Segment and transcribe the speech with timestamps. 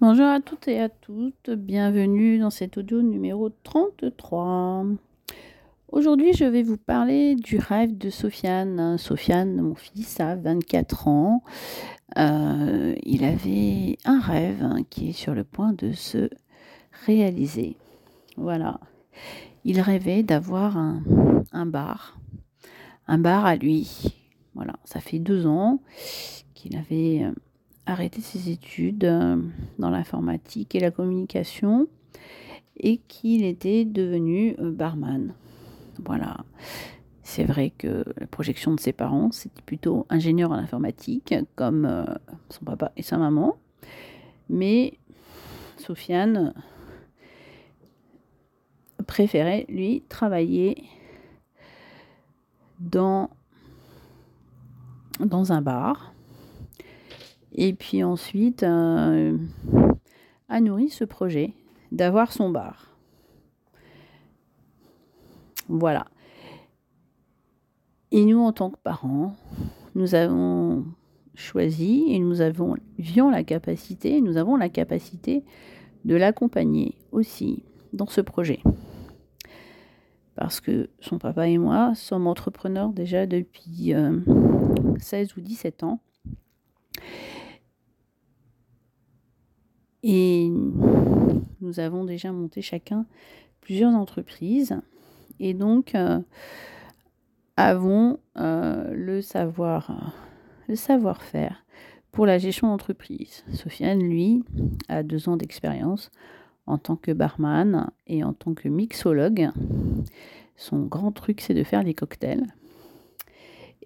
[0.00, 4.86] Bonjour à toutes et à toutes, bienvenue dans cet audio numéro 33.
[5.92, 8.96] Aujourd'hui, je vais vous parler du rêve de Sofiane.
[8.96, 11.42] Sofiane, mon fils, a 24 ans.
[12.16, 16.30] Euh, il avait un rêve qui est sur le point de se
[17.04, 17.76] réaliser.
[18.38, 18.80] Voilà.
[19.64, 21.02] Il rêvait d'avoir un,
[21.52, 22.18] un bar,
[23.06, 24.14] un bar à lui.
[24.54, 25.82] Voilà, ça fait deux ans
[26.54, 27.32] qu'il avait euh,
[27.90, 29.36] arrêté ses études euh,
[29.78, 31.88] dans l'informatique et la communication
[32.76, 35.34] et qu'il était devenu euh, barman.
[36.04, 36.38] Voilà.
[37.22, 42.04] C'est vrai que la projection de ses parents, c'était plutôt ingénieur en informatique, comme euh,
[42.48, 43.56] son papa et sa maman.
[44.48, 44.98] Mais
[45.76, 46.54] Sofiane
[49.06, 50.84] préférait, lui, travailler
[52.80, 53.30] dans,
[55.20, 56.12] dans un bar
[57.54, 61.52] et puis ensuite, a nourri ce projet
[61.92, 62.90] d'avoir son bar.
[65.68, 66.06] Voilà.
[68.12, 69.36] Et nous, en tant que parents,
[69.94, 70.84] nous avons
[71.34, 72.76] choisi et nous avons,
[73.30, 75.44] la capacité, nous avons la capacité
[76.04, 78.60] de l'accompagner aussi dans ce projet.
[80.34, 83.92] Parce que son papa et moi sommes entrepreneurs déjà depuis
[84.98, 86.00] 16 euh, ou 17 ans.
[90.02, 90.50] Et
[91.60, 93.06] nous avons déjà monté chacun
[93.60, 94.80] plusieurs entreprises
[95.38, 96.20] et donc euh,
[97.56, 100.14] avons euh, le savoir
[100.68, 101.64] le savoir-faire
[102.12, 103.44] pour la gestion d'entreprise.
[103.52, 104.44] Sofiane, lui,
[104.88, 106.10] a deux ans d'expérience
[106.66, 109.50] en tant que barman et en tant que mixologue.
[110.56, 112.46] Son grand truc, c'est de faire des cocktails.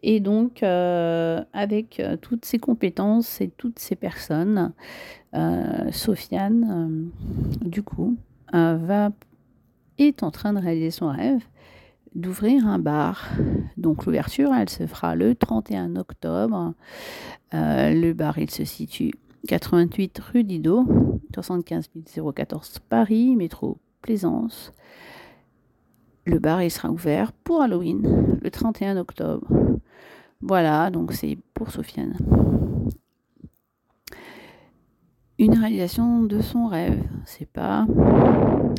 [0.06, 4.74] Et donc, euh, avec euh, toutes ces compétences et toutes ces personnes,
[5.34, 7.10] euh, Sofiane,
[7.62, 8.14] du coup,
[8.52, 11.42] est en train de réaliser son rêve
[12.14, 13.30] d'ouvrir un bar.
[13.78, 16.74] Donc l'ouverture, elle se fera le 31 octobre.
[17.52, 19.12] le bar, il se situe
[19.48, 20.86] 88 rue Didot,
[21.34, 21.90] 75
[22.34, 24.74] 014 Paris, métro Plaisance.
[26.26, 29.46] Le bar, il sera ouvert pour Halloween, le 31 octobre.
[30.40, 32.16] Voilà, donc c'est pour Sofiane.
[35.38, 37.86] Une réalisation de son rêve, c'est pas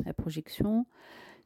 [0.05, 0.85] la projection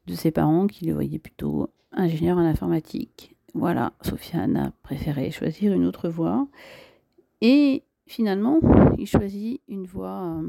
[0.06, 3.36] de ses parents qui le voyaient plutôt ingénieur en informatique.
[3.54, 6.46] Voilà, Sofiane a préféré choisir une autre voie
[7.40, 8.60] et finalement,
[8.98, 10.48] il choisit une voie euh,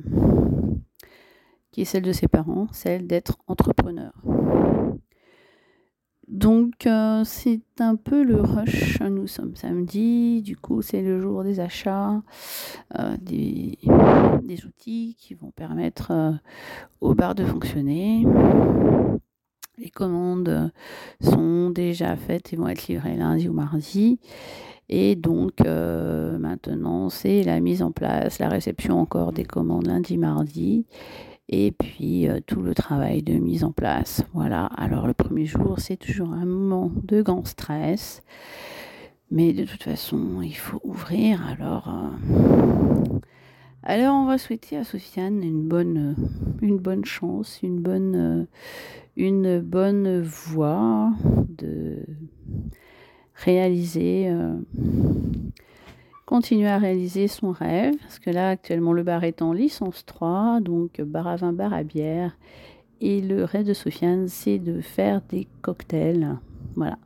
[1.72, 4.14] qui est celle de ses parents, celle d'être entrepreneur.
[6.42, 9.00] Donc euh, c'est un peu le rush.
[9.02, 12.20] Nous sommes samedi, du coup c'est le jour des achats,
[12.98, 13.78] euh, des,
[14.66, 16.32] outils qui vont permettre euh,
[17.00, 18.26] au bar de fonctionner.
[19.78, 20.72] Les commandes
[21.22, 24.20] sont déjà faites et vont être livrées lundi ou mardi.
[24.90, 30.86] Et donc maintenant c'est la mise en place, la réception encore des commandes lundi, mardi
[31.50, 34.24] et puis euh, tout le travail de mise en place.
[34.34, 38.24] Voilà, alors le premier jour, c'est toujours un moment de grand stress,
[39.30, 41.46] mais de toute façon, il faut ouvrir.
[41.48, 43.20] Alors, euh,
[43.84, 46.16] alors on va souhaiter à Sofiane une bonne,
[46.62, 48.48] une bonne chance, une bonne,
[49.18, 51.12] une bonne voie
[51.50, 52.06] de
[53.36, 54.30] réaliser.
[54.30, 54.54] Euh,
[56.32, 60.62] continuer à réaliser son rêve, parce que là actuellement le bar est en licence 3,
[60.62, 62.38] donc bar à vin, bar à bière.
[63.02, 66.38] Et le rêve de Sofiane, c'est de faire des cocktails.
[66.78, 66.98] Voilà.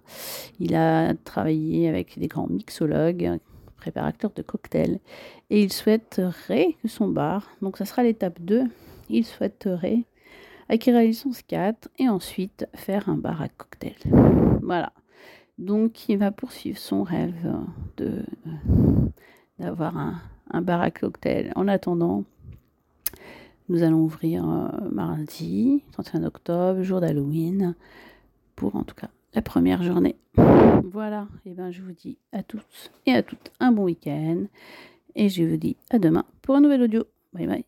[0.59, 3.39] Il a travaillé avec des grands mixologues,
[3.77, 4.99] préparateurs de cocktails,
[5.49, 8.65] et il souhaiterait que son bar, donc ça sera l'étape 2,
[9.09, 10.03] il souhaiterait
[10.69, 13.95] acquérir la licence 4 et ensuite faire un bar à cocktails.
[14.61, 14.93] Voilà.
[15.57, 17.53] Donc il va poursuivre son rêve
[17.97, 18.23] de
[19.59, 21.53] d'avoir un, bar à cocktail.
[21.55, 22.25] En attendant,
[23.69, 27.75] nous allons ouvrir euh, mardi, 31 octobre, jour d'Halloween,
[28.55, 30.17] pour en tout cas la première journée.
[30.91, 34.45] Voilà, et ben je vous dis à tous et à toutes un bon week-end.
[35.15, 37.05] Et je vous dis à demain pour un nouvel audio.
[37.33, 37.65] Bye bye.